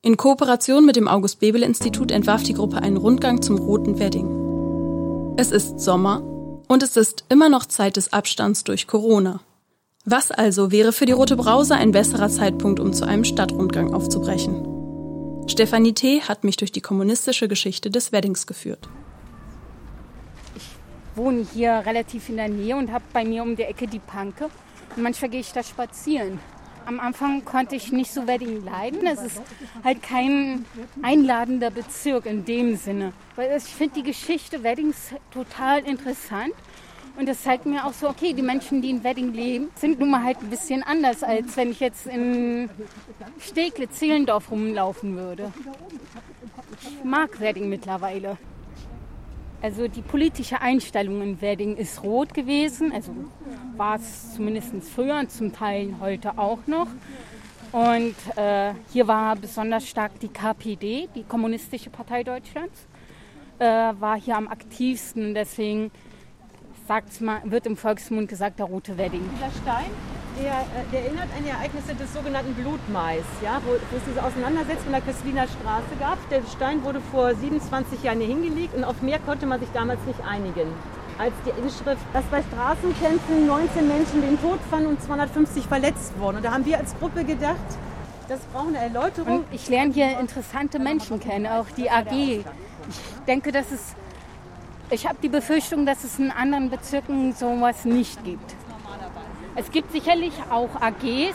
In 0.00 0.16
Kooperation 0.16 0.86
mit 0.86 0.96
dem 0.96 1.08
August-Bebel-Institut 1.08 2.12
entwarf 2.12 2.44
die 2.44 2.54
Gruppe 2.54 2.78
einen 2.78 2.96
Rundgang 2.96 3.42
zum 3.42 3.58
Roten 3.58 3.98
Wedding. 3.98 5.34
Es 5.36 5.50
ist 5.50 5.80
Sommer 5.80 6.22
und 6.68 6.82
es 6.82 6.96
ist 6.96 7.24
immer 7.28 7.48
noch 7.48 7.66
Zeit 7.66 7.96
des 7.96 8.12
Abstands 8.12 8.62
durch 8.62 8.86
Corona. 8.86 9.40
Was 10.04 10.30
also 10.30 10.70
wäre 10.70 10.92
für 10.92 11.06
die 11.06 11.12
Rote 11.12 11.36
Brause 11.36 11.74
ein 11.74 11.92
besserer 11.92 12.28
Zeitpunkt, 12.28 12.78
um 12.78 12.92
zu 12.92 13.06
einem 13.06 13.24
Stadtrundgang 13.24 13.92
aufzubrechen? 13.92 14.64
Stefanie 15.48 15.94
T. 15.94 16.22
hat 16.22 16.44
mich 16.44 16.56
durch 16.56 16.72
die 16.72 16.80
kommunistische 16.80 17.48
Geschichte 17.48 17.90
des 17.90 18.12
Weddings 18.12 18.46
geführt. 18.46 18.88
Ich 20.56 20.68
wohne 21.16 21.46
hier 21.52 21.82
relativ 21.84 22.28
in 22.28 22.36
der 22.36 22.48
Nähe 22.48 22.76
und 22.76 22.92
habe 22.92 23.04
bei 23.12 23.24
mir 23.24 23.42
um 23.42 23.56
die 23.56 23.62
Ecke 23.62 23.86
die 23.86 23.98
Panke. 23.98 24.50
Und 24.94 25.02
manchmal 25.02 25.30
gehe 25.30 25.40
ich 25.40 25.52
da 25.52 25.62
spazieren. 25.62 26.38
Am 26.88 27.00
Anfang 27.00 27.44
konnte 27.44 27.76
ich 27.76 27.92
nicht 27.92 28.10
so 28.10 28.26
Wedding 28.26 28.64
leiden. 28.64 29.06
Es 29.06 29.20
ist 29.20 29.42
halt 29.84 30.02
kein 30.02 30.64
einladender 31.02 31.70
Bezirk 31.70 32.24
in 32.24 32.46
dem 32.46 32.76
Sinne. 32.76 33.12
Weil 33.36 33.54
ich 33.58 33.64
finde 33.64 33.96
die 33.96 34.02
Geschichte 34.04 34.62
Weddings 34.62 35.10
total 35.30 35.80
interessant. 35.80 36.54
Und 37.18 37.28
das 37.28 37.42
zeigt 37.42 37.66
mir 37.66 37.84
auch 37.84 37.92
so, 37.92 38.08
okay, 38.08 38.32
die 38.32 38.40
Menschen, 38.40 38.80
die 38.80 38.88
in 38.88 39.04
Wedding 39.04 39.34
leben, 39.34 39.68
sind 39.74 40.00
nun 40.00 40.08
mal 40.08 40.24
halt 40.24 40.40
ein 40.40 40.48
bisschen 40.48 40.82
anders, 40.82 41.22
als 41.22 41.58
wenn 41.58 41.72
ich 41.72 41.80
jetzt 41.80 42.06
in 42.06 42.70
Stegle, 43.38 43.90
Zehlendorf 43.90 44.50
rumlaufen 44.50 45.14
würde. 45.14 45.52
Ich 46.80 47.04
mag 47.04 47.38
Wedding 47.38 47.68
mittlerweile. 47.68 48.38
Also 49.60 49.88
die 49.88 50.02
politische 50.02 50.60
Einstellung 50.60 51.20
in 51.20 51.40
Wedding 51.40 51.76
ist 51.76 52.02
rot 52.04 52.32
gewesen, 52.32 52.92
also 52.92 53.12
war 53.76 53.96
es 53.96 54.34
zumindest 54.34 54.72
früher 54.94 55.18
und 55.18 55.32
zum 55.32 55.52
Teil 55.52 55.94
heute 56.00 56.38
auch 56.38 56.66
noch. 56.66 56.86
Und 57.72 58.14
äh, 58.36 58.72
hier 58.92 59.08
war 59.08 59.36
besonders 59.36 59.86
stark 59.86 60.18
die 60.20 60.28
KPD, 60.28 61.08
die 61.14 61.24
Kommunistische 61.24 61.90
Partei 61.90 62.22
Deutschlands, 62.22 62.86
äh, 63.58 63.64
war 63.64 64.18
hier 64.18 64.36
am 64.36 64.48
aktivsten. 64.48 65.34
Deswegen 65.34 65.90
sagt's 66.86 67.20
mal, 67.20 67.42
wird 67.44 67.66
im 67.66 67.76
Volksmund 67.76 68.28
gesagt, 68.28 68.60
der 68.60 68.66
rote 68.66 68.96
Wedding. 68.96 69.22
Dieser 69.34 69.50
Stein, 69.60 69.90
der, 70.36 70.52
äh, 70.52 70.84
der 70.92 71.04
erinnert 71.04 71.28
an 71.36 71.44
die 71.44 71.50
Ereignisse 71.50 71.94
des 71.94 72.12
sogenannten 72.12 72.54
Blutmais, 72.54 73.24
ja, 73.42 73.60
wo, 73.64 73.72
wo 73.72 73.96
es 73.96 74.02
diese 74.08 74.22
Auseinandersetzung 74.22 74.86
in 74.86 74.92
der 74.92 75.00
Kösliner 75.00 75.46
Straße 75.46 75.94
gab. 75.98 76.18
Der 76.30 76.42
Stein 76.54 76.82
wurde 76.84 77.00
vor 77.00 77.34
27 77.34 78.02
Jahren 78.02 78.18
hier 78.18 78.28
hingelegt 78.28 78.74
und 78.74 78.84
auf 78.84 79.00
mehr 79.02 79.18
konnte 79.18 79.46
man 79.46 79.60
sich 79.60 79.70
damals 79.72 80.00
nicht 80.06 80.20
einigen 80.26 80.72
als 81.18 81.32
die 81.44 81.50
Inschrift, 81.60 82.02
dass 82.12 82.24
bei 82.26 82.42
Straßenkämpfen 82.42 83.46
19 83.46 83.88
Menschen 83.88 84.20
den 84.22 84.40
Tod 84.40 84.60
fanden 84.70 84.86
und 84.86 85.02
250 85.02 85.66
verletzt 85.66 86.12
wurden. 86.18 86.36
Und 86.36 86.44
da 86.44 86.52
haben 86.52 86.64
wir 86.64 86.78
als 86.78 86.96
Gruppe 86.96 87.24
gedacht, 87.24 87.56
das 88.28 88.38
braucht 88.52 88.68
eine 88.68 88.78
Erläuterung. 88.78 89.40
Und 89.40 89.46
ich 89.50 89.68
lerne 89.68 89.92
hier 89.92 90.18
interessante 90.20 90.78
Menschen 90.78 91.18
kennen, 91.18 91.48
auch 91.48 91.66
die 91.76 91.90
AG. 91.90 92.12
Ich 92.12 92.44
denke, 93.26 93.50
dass 93.50 93.72
es 93.72 93.96
ich 94.90 95.06
habe 95.06 95.18
die 95.22 95.28
Befürchtung, 95.28 95.84
dass 95.84 96.02
es 96.02 96.18
in 96.18 96.30
anderen 96.30 96.70
Bezirken 96.70 97.34
sowas 97.34 97.84
nicht 97.84 98.24
gibt. 98.24 98.54
Es 99.58 99.72
gibt 99.72 99.90
sicherlich 99.90 100.34
auch 100.50 100.68
AGs, 100.80 101.34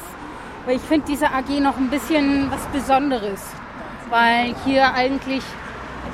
aber 0.63 0.71
ich 0.71 0.81
finde 0.81 1.07
diese 1.09 1.29
AG 1.29 1.59
noch 1.59 1.75
ein 1.75 1.89
bisschen 1.89 2.49
was 2.49 2.65
Besonderes, 2.67 3.41
weil 4.09 4.55
hier 4.63 4.93
eigentlich 4.93 5.43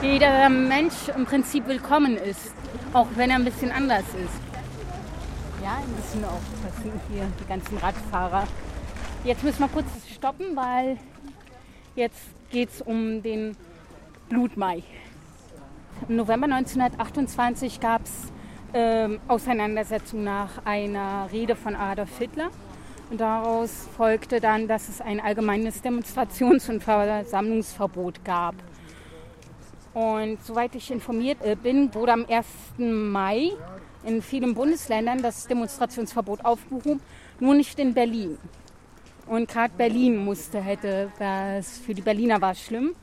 jeder 0.01 0.49
Mensch 0.49 1.07
im 1.15 1.27
Prinzip 1.27 1.67
willkommen 1.67 2.17
ist, 2.17 2.51
auch 2.93 3.05
wenn 3.13 3.29
er 3.29 3.35
ein 3.35 3.45
bisschen 3.45 3.71
anders 3.71 4.05
ist. 4.05 5.61
Ja, 5.61 5.77
ein 5.77 6.01
bisschen 6.01 6.25
aufpassen 6.25 6.99
hier, 7.13 7.27
die 7.39 7.47
ganzen 7.47 7.77
Radfahrer. 7.77 8.47
Jetzt 9.23 9.43
müssen 9.43 9.59
wir 9.59 9.67
kurz 9.67 9.85
stoppen, 10.11 10.55
weil 10.55 10.97
jetzt 11.95 12.23
geht 12.49 12.71
es 12.71 12.81
um 12.81 13.21
den 13.21 13.55
Blutmai. 14.29 14.81
Im 16.07 16.15
November 16.15 16.45
1928 16.45 17.79
gab 17.79 18.01
es 18.05 18.31
ähm, 18.73 19.19
Auseinandersetzungen 19.27 20.23
nach 20.23 20.65
einer 20.65 21.27
Rede 21.31 21.55
von 21.55 21.75
Adolf 21.75 22.17
Hitler 22.17 22.49
Und 23.09 23.19
daraus 23.19 23.87
folgte 23.97 24.39
dann, 24.39 24.67
dass 24.67 24.89
es 24.89 25.01
ein 25.01 25.19
allgemeines 25.19 25.81
Demonstrations- 25.83 26.69
und 26.69 26.83
Versammlungsverbot 26.83 28.23
gab. 28.23 28.55
Und 29.93 30.43
soweit 30.43 30.75
ich 30.75 30.91
informiert 30.91 31.43
äh, 31.43 31.55
bin, 31.55 31.93
wurde 31.93 32.13
am 32.13 32.25
1. 32.29 32.45
Mai 32.77 33.51
in 34.03 34.21
vielen 34.21 34.53
Bundesländern 34.53 35.21
das 35.21 35.47
Demonstrationsverbot 35.47 36.45
aufgehoben, 36.45 37.01
nur 37.39 37.55
nicht 37.55 37.79
in 37.79 37.93
Berlin. 37.93 38.37
Und 39.25 39.49
gerade 39.49 39.73
Berlin 39.75 40.17
musste, 40.17 40.61
hätte, 40.61 41.11
das 41.19 41.79
für 41.79 41.93
die 41.93 42.01
Berliner 42.01 42.39
war 42.41 42.55
schlimm. 42.55 42.95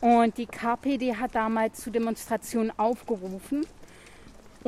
Und 0.00 0.38
die 0.38 0.46
KPD 0.46 1.16
hat 1.16 1.34
damals 1.34 1.80
zu 1.80 1.90
Demonstrationen 1.90 2.72
aufgerufen 2.78 3.66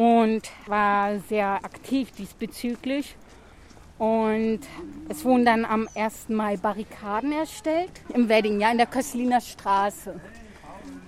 und 0.00 0.40
war 0.64 1.19
sehr 1.28 1.57
aktiv 1.62 2.11
diesbezüglich. 2.12 3.16
Und 3.99 4.61
es 5.11 5.26
wurden 5.26 5.45
dann 5.45 5.66
am 5.66 5.90
1. 5.95 6.30
Mai 6.30 6.57
Barrikaden 6.57 7.33
erstellt 7.33 7.90
im 8.14 8.30
Wedding, 8.30 8.61
ja, 8.61 8.71
in 8.71 8.78
der 8.78 8.87
Kössliner 8.87 9.42
Straße. 9.42 10.19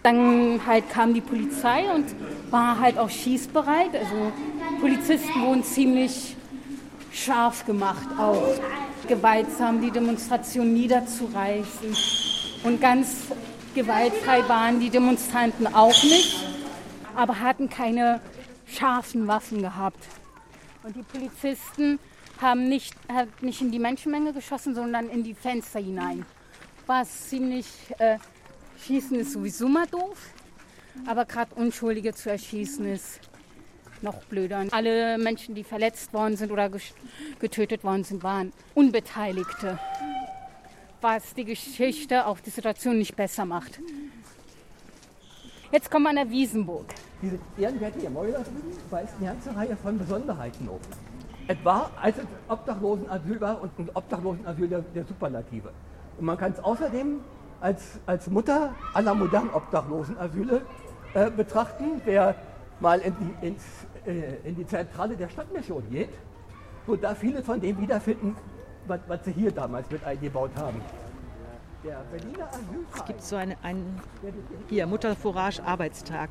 Dann 0.02 0.60
halt 0.66 0.90
kam 0.90 1.14
die 1.14 1.22
Polizei 1.22 1.90
und 1.90 2.04
war 2.50 2.78
halt 2.78 2.98
auch 2.98 3.08
schießbereit. 3.08 3.94
Also 3.94 4.32
Polizisten 4.78 5.40
wurden 5.40 5.64
ziemlich 5.64 6.36
scharf 7.14 7.64
gemacht, 7.64 8.08
auch 8.18 8.52
gewaltsam 9.08 9.80
die 9.80 9.90
Demonstration 9.90 10.70
niederzureißen. 10.74 11.96
Und 12.64 12.78
ganz 12.82 13.22
gewaltfrei 13.74 14.46
waren 14.50 14.80
die 14.80 14.90
Demonstranten 14.90 15.66
auch 15.66 16.02
nicht, 16.02 16.44
aber 17.16 17.40
hatten 17.40 17.70
keine 17.70 18.20
scharfen 18.66 19.26
Waffen 19.26 19.62
gehabt. 19.62 20.04
Und 20.82 20.96
die 20.96 21.02
Polizisten 21.02 21.98
haben 22.40 22.68
nicht, 22.68 22.94
haben 23.08 23.30
nicht 23.40 23.60
in 23.60 23.70
die 23.70 23.78
Menschenmenge 23.78 24.32
geschossen, 24.32 24.74
sondern 24.74 25.08
in 25.08 25.22
die 25.22 25.34
Fenster 25.34 25.80
hinein. 25.80 26.26
War 26.86 27.04
ziemlich, 27.04 27.66
äh, 27.98 28.18
Schießen 28.84 29.20
ist 29.20 29.32
sowieso 29.32 29.68
mal 29.68 29.86
doof, 29.86 30.18
aber 31.06 31.24
gerade 31.24 31.54
Unschuldige 31.54 32.12
zu 32.12 32.30
erschießen 32.30 32.84
ist 32.86 33.20
noch 34.02 34.24
blöder. 34.24 34.66
Alle 34.72 35.16
Menschen, 35.18 35.54
die 35.54 35.62
verletzt 35.62 36.12
worden 36.12 36.36
sind 36.36 36.50
oder 36.50 36.70
getötet 37.38 37.84
worden 37.84 38.02
sind, 38.02 38.24
waren 38.24 38.52
Unbeteiligte, 38.74 39.78
was 41.00 41.34
die 41.34 41.44
Geschichte, 41.44 42.26
auch 42.26 42.40
die 42.40 42.50
Situation 42.50 42.98
nicht 42.98 43.14
besser 43.14 43.44
macht. 43.44 43.78
Jetzt 45.72 45.90
kommen 45.90 46.04
wir 46.04 46.10
an 46.10 46.16
der 46.16 46.28
Wiesenburg. 46.28 46.84
Diese 47.22 47.38
ehrenwertige 47.56 48.10
Mäuler 48.10 48.44
weist 48.90 49.14
eine 49.18 49.30
ganze 49.30 49.56
Reihe 49.56 49.74
von 49.74 49.96
Besonderheiten 49.96 50.68
auf 50.68 50.80
etwa 51.48 51.90
als 51.98 52.16
Obdachlosenasyl 52.46 53.40
war 53.40 53.62
und 53.62 53.78
ein 53.78 53.88
Obdachlosenasyl 53.94 54.68
der, 54.68 54.80
der 54.94 55.04
Superlative. 55.04 55.70
Und 56.18 56.26
man 56.26 56.36
kann 56.36 56.52
es 56.52 56.62
außerdem 56.62 57.20
als, 57.62 57.98
als 58.04 58.28
Mutter 58.28 58.74
aller 58.92 59.14
modernen 59.14 59.48
Obdachlosenasyle 59.48 60.60
äh, 61.14 61.30
betrachten, 61.30 62.02
wer 62.04 62.34
mal 62.78 63.00
in 63.00 63.16
die, 63.18 63.46
ins, 63.46 63.64
äh, 64.04 64.46
in 64.46 64.56
die 64.56 64.66
Zentrale 64.66 65.16
der 65.16 65.30
Stadtmission 65.30 65.84
geht, 65.90 66.10
wo 66.86 66.96
da 66.96 67.14
viele 67.14 67.42
von 67.42 67.58
dem 67.58 67.80
wiederfinden, 67.80 68.36
was, 68.86 69.00
was 69.08 69.24
sie 69.24 69.32
hier 69.32 69.50
damals 69.50 69.90
mit 69.90 70.04
eingebaut 70.04 70.50
haben. 70.54 70.82
Es 72.94 73.04
gibt 73.04 73.22
so 73.22 73.36
einen, 73.36 73.56
einen 73.62 74.00
hier, 74.68 74.86
Mutterforage 74.86 75.62
Arbeitstag. 75.64 76.30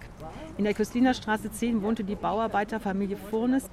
In 0.57 0.63
der 0.63 0.73
Köstliner 0.73 1.13
Straße 1.13 1.51
10 1.51 1.81
wohnte 1.81 2.03
die 2.03 2.15
Bauarbeiterfamilie 2.15 3.17
Furnes. 3.17 3.69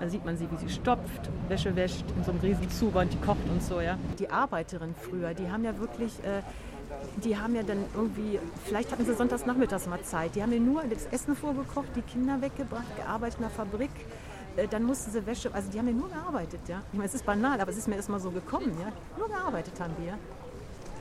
Da 0.00 0.08
sieht 0.08 0.24
man 0.24 0.36
sie, 0.36 0.50
wie 0.50 0.56
sie 0.56 0.68
stopft, 0.68 1.30
Wäsche 1.48 1.76
wäscht, 1.76 2.04
in 2.16 2.24
so 2.24 2.32
einem 2.32 2.40
riesen 2.40 2.68
Zuwand, 2.70 3.12
die 3.12 3.18
kocht 3.18 3.48
und 3.48 3.62
so, 3.62 3.80
ja. 3.80 3.98
Die 4.18 4.30
Arbeiterinnen 4.30 4.94
früher, 4.96 5.34
die 5.34 5.48
haben 5.48 5.64
ja 5.64 5.78
wirklich, 5.78 6.12
äh, 6.24 6.42
die 7.22 7.36
haben 7.36 7.54
ja 7.54 7.62
dann 7.62 7.84
irgendwie, 7.94 8.40
vielleicht 8.64 8.90
hatten 8.90 9.04
sie 9.04 9.14
sonntags 9.14 9.46
nachmittags 9.46 9.86
mal 9.86 10.02
Zeit, 10.02 10.34
die 10.34 10.42
haben 10.42 10.52
ja 10.52 10.58
nur 10.58 10.82
das 10.84 11.06
Essen 11.06 11.36
vorgekocht, 11.36 11.94
die 11.94 12.02
Kinder 12.02 12.40
weggebracht, 12.40 12.96
gearbeitet 12.96 13.38
in 13.38 13.42
der 13.42 13.50
Fabrik, 13.50 13.90
äh, 14.56 14.66
dann 14.66 14.82
mussten 14.82 15.12
sie 15.12 15.24
Wäsche, 15.24 15.52
also 15.54 15.70
die 15.70 15.78
haben 15.78 15.88
ja 15.88 15.94
nur 15.94 16.08
gearbeitet, 16.08 16.60
ja. 16.68 16.82
Ich 16.92 16.98
meine, 16.98 17.08
es 17.08 17.14
ist 17.14 17.26
banal, 17.26 17.60
aber 17.60 17.70
es 17.70 17.76
ist 17.76 17.86
mir 17.86 17.96
erstmal 17.96 18.20
so 18.20 18.30
gekommen, 18.30 18.76
ja. 18.80 18.92
Nur 19.18 19.28
gearbeitet 19.28 19.78
haben 19.80 19.94
ja. 20.04 20.14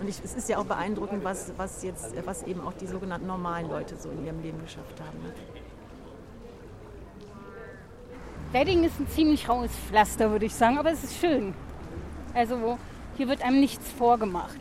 Und 0.01 0.09
ich, 0.09 0.19
es 0.23 0.33
ist 0.33 0.49
ja 0.49 0.57
auch 0.57 0.65
beeindruckend, 0.65 1.23
was, 1.23 1.53
was 1.57 1.83
jetzt, 1.83 2.15
was 2.25 2.41
eben 2.43 2.59
auch 2.61 2.73
die 2.73 2.87
sogenannten 2.87 3.27
normalen 3.27 3.69
Leute 3.69 3.95
so 3.97 4.09
in 4.09 4.25
ihrem 4.25 4.41
Leben 4.41 4.59
geschafft 4.63 4.99
haben. 4.99 5.21
Ne? 5.21 5.31
Wedding 8.51 8.83
ist 8.83 8.99
ein 8.99 9.07
ziemlich 9.07 9.47
raues 9.47 9.69
Pflaster, 9.87 10.31
würde 10.31 10.47
ich 10.47 10.55
sagen, 10.55 10.79
aber 10.79 10.91
es 10.91 11.03
ist 11.03 11.19
schön. 11.19 11.53
Also 12.33 12.79
hier 13.15 13.27
wird 13.27 13.43
einem 13.43 13.59
nichts 13.59 13.91
vorgemacht. 13.91 14.57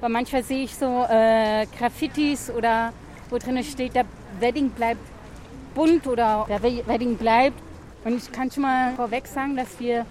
Weil 0.00 0.10
manchmal 0.10 0.42
sehe 0.42 0.64
ich 0.64 0.76
so 0.76 1.06
äh, 1.08 1.66
Graffitis 1.78 2.50
oder 2.50 2.92
wo 3.30 3.38
drin 3.38 3.64
steht, 3.64 3.94
der 3.94 4.04
Wedding 4.40 4.68
bleibt 4.70 5.00
bunt 5.74 6.06
oder 6.06 6.44
der 6.48 6.62
Wedding 6.62 7.16
bleibt. 7.16 7.58
Und 8.04 8.16
ich 8.18 8.30
kann 8.30 8.50
schon 8.50 8.64
mal 8.64 8.94
vorweg 8.94 9.26
sagen, 9.26 9.56
dass 9.56 9.80
wir 9.80 10.04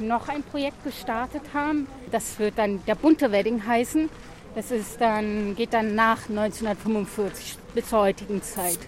noch 0.00 0.28
ein 0.28 0.42
Projekt 0.42 0.84
gestartet 0.84 1.42
haben. 1.54 1.86
Das 2.10 2.38
wird 2.38 2.54
dann 2.56 2.80
der 2.86 2.94
bunte 2.94 3.32
Wedding 3.32 3.66
heißen. 3.66 4.08
Das 4.54 4.70
ist 4.70 5.00
dann, 5.00 5.54
geht 5.56 5.72
dann 5.72 5.94
nach 5.94 6.28
1945 6.28 7.56
bis 7.74 7.88
zur 7.88 8.00
heutigen 8.00 8.42
Zeit. 8.42 8.78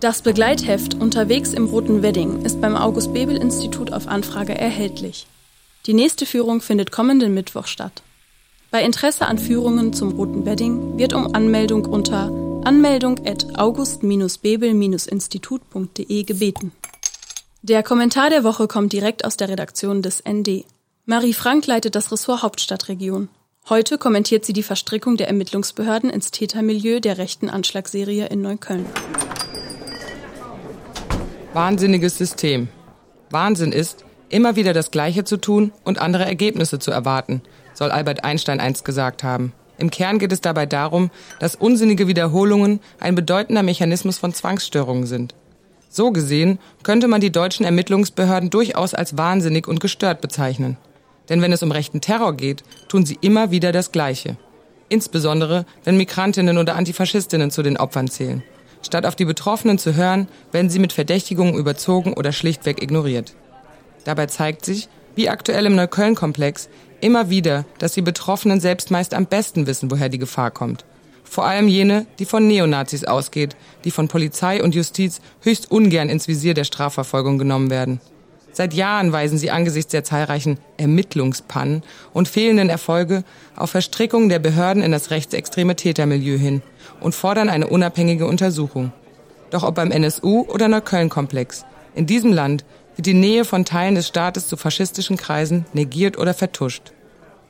Das 0.00 0.22
Begleitheft 0.22 0.94
Unterwegs 0.94 1.52
im 1.52 1.66
Roten 1.66 2.02
Wedding 2.02 2.44
ist 2.44 2.60
beim 2.60 2.76
August-Bebel-Institut 2.76 3.92
auf 3.92 4.08
Anfrage 4.08 4.58
erhältlich. 4.58 5.26
Die 5.86 5.94
nächste 5.94 6.26
Führung 6.26 6.60
findet 6.60 6.90
kommenden 6.90 7.34
Mittwoch 7.34 7.66
statt. 7.66 8.02
Bei 8.72 8.82
Interesse 8.82 9.26
an 9.26 9.38
Führungen 9.38 9.92
zum 9.92 10.10
Roten 10.12 10.44
Wedding 10.44 10.98
wird 10.98 11.12
um 11.12 11.32
Anmeldung 11.34 11.84
unter 11.84 12.32
anmeldung 12.64 13.20
at 13.26 13.58
august-bebel-institut.de 13.58 16.22
gebeten. 16.22 16.72
Der 17.64 17.84
Kommentar 17.84 18.28
der 18.28 18.42
Woche 18.42 18.66
kommt 18.66 18.92
direkt 18.92 19.24
aus 19.24 19.36
der 19.36 19.48
Redaktion 19.48 20.02
des 20.02 20.24
ND. 20.28 20.64
Marie 21.06 21.32
Frank 21.32 21.64
leitet 21.68 21.94
das 21.94 22.10
Ressort 22.10 22.42
Hauptstadtregion. 22.42 23.28
Heute 23.68 23.98
kommentiert 23.98 24.44
sie 24.44 24.52
die 24.52 24.64
Verstrickung 24.64 25.16
der 25.16 25.28
Ermittlungsbehörden 25.28 26.10
ins 26.10 26.32
Tätermilieu 26.32 26.98
der 26.98 27.18
rechten 27.18 27.48
Anschlagsserie 27.48 28.26
in 28.26 28.42
Neukölln. 28.42 28.84
Wahnsinniges 31.52 32.18
System. 32.18 32.66
Wahnsinn 33.30 33.70
ist, 33.70 34.04
immer 34.28 34.56
wieder 34.56 34.72
das 34.72 34.90
Gleiche 34.90 35.22
zu 35.22 35.36
tun 35.36 35.70
und 35.84 36.00
andere 36.00 36.24
Ergebnisse 36.24 36.80
zu 36.80 36.90
erwarten, 36.90 37.42
soll 37.74 37.92
Albert 37.92 38.24
Einstein 38.24 38.58
einst 38.58 38.84
gesagt 38.84 39.22
haben. 39.22 39.52
Im 39.78 39.92
Kern 39.92 40.18
geht 40.18 40.32
es 40.32 40.40
dabei 40.40 40.66
darum, 40.66 41.12
dass 41.38 41.54
unsinnige 41.54 42.08
Wiederholungen 42.08 42.80
ein 42.98 43.14
bedeutender 43.14 43.62
Mechanismus 43.62 44.18
von 44.18 44.34
Zwangsstörungen 44.34 45.06
sind. 45.06 45.36
So 45.94 46.10
gesehen 46.10 46.58
könnte 46.82 47.06
man 47.06 47.20
die 47.20 47.30
deutschen 47.30 47.66
Ermittlungsbehörden 47.66 48.48
durchaus 48.48 48.94
als 48.94 49.18
wahnsinnig 49.18 49.68
und 49.68 49.78
gestört 49.78 50.22
bezeichnen. 50.22 50.78
Denn 51.28 51.42
wenn 51.42 51.52
es 51.52 51.62
um 51.62 51.70
rechten 51.70 52.00
Terror 52.00 52.34
geht, 52.34 52.64
tun 52.88 53.04
sie 53.04 53.18
immer 53.20 53.50
wieder 53.50 53.72
das 53.72 53.92
Gleiche. 53.92 54.38
Insbesondere, 54.88 55.66
wenn 55.84 55.98
Migrantinnen 55.98 56.56
oder 56.56 56.76
Antifaschistinnen 56.76 57.50
zu 57.50 57.62
den 57.62 57.76
Opfern 57.76 58.08
zählen. 58.08 58.42
Statt 58.82 59.04
auf 59.04 59.16
die 59.16 59.26
Betroffenen 59.26 59.76
zu 59.76 59.94
hören, 59.94 60.28
werden 60.50 60.70
sie 60.70 60.78
mit 60.78 60.94
Verdächtigungen 60.94 61.54
überzogen 61.54 62.14
oder 62.14 62.32
schlichtweg 62.32 62.82
ignoriert. 62.82 63.34
Dabei 64.04 64.26
zeigt 64.26 64.64
sich, 64.64 64.88
wie 65.14 65.28
aktuell 65.28 65.66
im 65.66 65.76
Neukölln-Komplex, 65.76 66.70
immer 67.02 67.28
wieder, 67.28 67.66
dass 67.78 67.92
die 67.92 68.02
Betroffenen 68.02 68.60
selbst 68.60 68.90
meist 68.90 69.12
am 69.12 69.26
besten 69.26 69.66
wissen, 69.66 69.90
woher 69.90 70.08
die 70.08 70.18
Gefahr 70.18 70.50
kommt. 70.50 70.86
Vor 71.32 71.46
allem 71.46 71.66
jene, 71.66 72.04
die 72.18 72.26
von 72.26 72.46
Neonazis 72.46 73.04
ausgeht, 73.04 73.56
die 73.84 73.90
von 73.90 74.06
Polizei 74.06 74.62
und 74.62 74.74
Justiz 74.74 75.22
höchst 75.40 75.70
ungern 75.70 76.10
ins 76.10 76.28
Visier 76.28 76.52
der 76.52 76.64
Strafverfolgung 76.64 77.38
genommen 77.38 77.70
werden. 77.70 78.02
Seit 78.52 78.74
Jahren 78.74 79.12
weisen 79.12 79.38
sie 79.38 79.50
angesichts 79.50 79.92
der 79.92 80.04
zahlreichen 80.04 80.58
Ermittlungspannen 80.76 81.84
und 82.12 82.28
fehlenden 82.28 82.68
Erfolge 82.68 83.24
auf 83.56 83.70
Verstrickungen 83.70 84.28
der 84.28 84.40
Behörden 84.40 84.82
in 84.82 84.92
das 84.92 85.10
rechtsextreme 85.10 85.74
Tätermilieu 85.74 86.36
hin 86.36 86.60
und 87.00 87.14
fordern 87.14 87.48
eine 87.48 87.68
unabhängige 87.68 88.26
Untersuchung. 88.26 88.92
Doch 89.48 89.62
ob 89.62 89.76
beim 89.76 89.90
NSU 89.90 90.42
oder 90.42 90.68
Neukölln-Komplex, 90.68 91.64
in 91.94 92.04
diesem 92.04 92.34
Land 92.34 92.66
wird 92.96 93.06
die 93.06 93.14
Nähe 93.14 93.46
von 93.46 93.64
Teilen 93.64 93.94
des 93.94 94.06
Staates 94.06 94.48
zu 94.48 94.58
faschistischen 94.58 95.16
Kreisen 95.16 95.64
negiert 95.72 96.18
oder 96.18 96.34
vertuscht. 96.34 96.92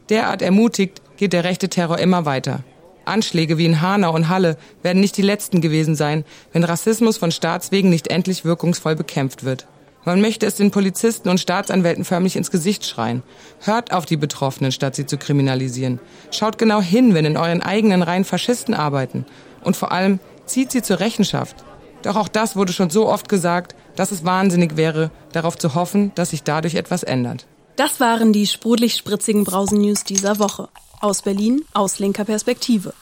Derart 0.09 0.41
ermutigt 0.41 1.03
geht 1.17 1.33
der 1.33 1.43
rechte 1.43 1.69
Terror 1.69 1.99
immer 1.99 2.25
weiter. 2.27 2.63
Anschläge 3.05 3.59
wie 3.59 3.67
in 3.67 3.81
Hanau 3.81 4.15
und 4.15 4.29
Halle 4.29 4.57
werden 4.83 5.01
nicht 5.01 5.17
die 5.17 5.23
letzten 5.23 5.61
gewesen 5.61 5.95
sein, 5.95 6.25
wenn 6.53 6.65
Rassismus 6.65 7.17
von 7.17 7.33
Staatswegen 7.33 7.91
nicht 7.91 8.09
endlich 8.09 8.45
wirkungsvoll 8.45 8.97
bekämpft 8.97 9.45
wird. 9.45 9.67
Man 10.05 10.21
möchte 10.21 10.47
es 10.47 10.57
den 10.57 10.73
Polizisten 10.73 11.29
und 11.29 11.39
Staatsanwälten 11.39 12.05
förmlich 12.05 12.35
ins 12.35 12.51
Gesicht 12.51 12.85
schreien. 12.85 13.23
Hört 13.61 13.93
auf 13.93 14.05
die 14.05 14.17
Betroffenen, 14.17 14.73
statt 14.73 14.97
sie 14.97 15.07
zu 15.07 15.17
kriminalisieren. 15.17 16.01
Schaut 16.33 16.59
genau 16.59 16.81
hin, 16.81 17.15
wenn 17.15 17.25
in 17.25 17.37
euren 17.37 17.63
eigenen 17.63 18.03
Reihen 18.03 18.25
Faschisten 18.25 18.75
arbeiten. 18.75 19.27
Und 19.63 19.77
vor 19.77 19.93
allem 19.93 20.19
zieht 20.45 20.73
sie 20.73 20.83
zur 20.83 20.99
Rechenschaft. 20.99 21.65
Doch 22.03 22.17
auch 22.17 22.29
das 22.29 22.57
wurde 22.57 22.73
schon 22.73 22.91
so 22.91 23.09
oft 23.09 23.29
gesagt, 23.29 23.77
dass 23.95 24.11
es 24.11 24.25
wahnsinnig 24.25 24.77
wäre, 24.77 25.13
darauf 25.33 25.57
zu 25.57 25.77
hoffen, 25.77 26.11
dass 26.17 26.31
sich 26.31 26.43
dadurch 26.43 26.75
etwas 26.75 27.05
ändert. 27.05 27.47
Das 27.77 28.01
waren 28.01 28.33
die 28.33 28.47
sprudelig-spritzigen 28.47 29.45
Brausen-News 29.45 30.05
dieser 30.05 30.39
Woche. 30.41 30.69
Aus 31.05 31.23
Berlin, 31.23 31.65
aus 31.75 31.99
linker 31.99 32.25
Perspektive. 32.25 32.95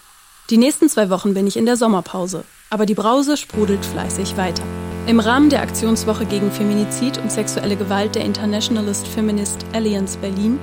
Die 0.49 0.57
nächsten 0.57 0.89
zwei 0.89 1.11
Wochen 1.11 1.35
bin 1.35 1.47
ich 1.47 1.59
in 1.59 1.67
der 1.67 1.77
Sommerpause, 1.77 2.45
aber 2.71 2.87
die 2.87 2.95
Brause 2.95 3.37
sprudelt 3.37 3.85
fleißig 3.85 4.39
weiter. 4.39 4.63
Im 5.07 5.21
Rahmen 5.21 5.51
der 5.51 5.61
Aktionswoche 5.61 6.25
gegen 6.25 6.51
Feminizid 6.51 7.19
und 7.19 7.31
sexuelle 7.31 7.77
Gewalt 7.77 8.15
der 8.15 8.25
Internationalist 8.25 9.07
Feminist 9.07 9.67
Alliance 9.75 10.17
Berlin 10.17 10.59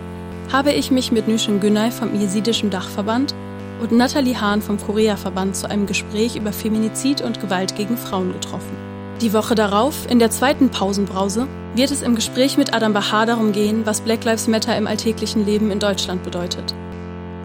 habe 0.51 0.73
ich 0.73 0.89
mich 0.89 1.11
mit 1.11 1.27
Nüshin 1.27 1.59
Günay 1.59 1.91
vom 1.91 2.19
Jesidischen 2.19 2.71
Dachverband 2.71 3.35
und 3.83 3.91
Nathalie 3.91 4.41
Hahn 4.41 4.63
vom 4.63 4.79
Korea-Verband 4.81 5.55
zu 5.55 5.69
einem 5.69 5.85
Gespräch 5.85 6.37
über 6.37 6.51
Feminizid 6.51 7.21
und 7.21 7.39
Gewalt 7.39 7.75
gegen 7.75 7.97
Frauen 7.97 8.33
getroffen. 8.33 8.75
Die 9.21 9.33
Woche 9.33 9.53
darauf, 9.53 10.09
in 10.09 10.17
der 10.17 10.31
zweiten 10.31 10.71
Pausenbrause, 10.71 11.47
wird 11.75 11.91
es 11.91 12.01
im 12.01 12.15
Gespräch 12.15 12.57
mit 12.57 12.73
Adam 12.73 12.93
Bahar 12.93 13.27
darum 13.27 13.51
gehen, 13.51 13.85
was 13.85 14.01
Black 14.01 14.23
Lives 14.23 14.47
Matter 14.47 14.75
im 14.75 14.87
alltäglichen 14.87 15.45
Leben 15.45 15.69
in 15.69 15.77
Deutschland 15.77 16.23
bedeutet. 16.23 16.73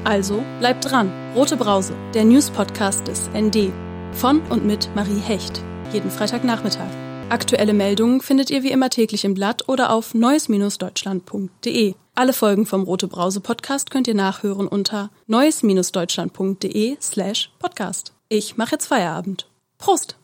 Also 0.04 0.42
bleibt 0.58 0.90
dran. 0.90 1.10
Rote 1.34 1.56
Brause, 1.56 1.94
der 2.14 2.24
News-Podcast 2.24 3.06
des 3.06 3.30
ND. 3.34 3.72
Von 4.12 4.40
und 4.50 4.64
mit 4.64 4.90
Marie 4.94 5.20
Hecht. 5.20 5.62
Jeden 5.92 6.10
Freitagnachmittag. 6.10 6.88
Aktuelle 7.28 7.72
Meldungen 7.72 8.20
findet 8.20 8.50
ihr 8.50 8.62
wie 8.62 8.72
immer 8.72 8.90
täglich 8.90 9.24
im 9.24 9.34
Blatt 9.34 9.68
oder 9.68 9.90
auf 9.90 10.12
neues-deutschland.de. 10.12 11.94
Alle 12.14 12.32
Folgen 12.34 12.66
vom 12.66 12.82
Rote 12.82 13.08
Brause 13.08 13.40
Podcast 13.40 13.90
könnt 13.90 14.06
ihr 14.06 14.14
nachhören 14.14 14.68
unter 14.68 15.10
neues-deutschland.de 15.28 16.98
slash 17.00 17.50
podcast. 17.58 18.12
Ich 18.28 18.58
mache 18.58 18.72
jetzt 18.72 18.88
Feierabend. 18.88 19.48
Prost! 19.78 20.18